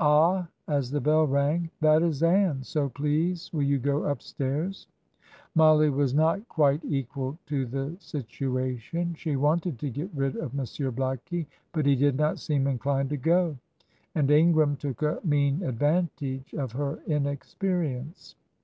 Ah," 0.00 0.48
as 0.66 0.90
the 0.90 1.00
bell 1.00 1.24
rang, 1.28 1.70
"that 1.80 2.02
is 2.02 2.20
Ann, 2.24 2.64
so 2.64 2.88
please 2.88 3.48
will 3.52 3.62
you 3.62 3.78
go 3.78 4.02
upstairs." 4.06 4.88
Mollie 5.54 5.88
was 5.88 6.12
not 6.12 6.48
quite 6.48 6.84
equal 6.84 7.38
to 7.46 7.64
the 7.64 7.94
situation; 8.00 9.14
she 9.14 9.36
wanted 9.36 9.78
to 9.78 9.88
get 9.88 10.10
rid 10.12 10.34
of 10.34 10.52
Monsieur 10.52 10.90
Blackie, 10.90 11.46
but 11.72 11.86
he 11.86 11.94
did 11.94 12.16
not 12.16 12.40
seem 12.40 12.66
inclined 12.66 13.10
to 13.10 13.16
go; 13.16 13.56
and 14.16 14.32
Ingram 14.32 14.74
took 14.74 15.00
a 15.02 15.20
mean 15.22 15.62
advantage 15.62 16.54
of 16.54 16.72
her 16.72 16.98
inexperience. 17.06 18.34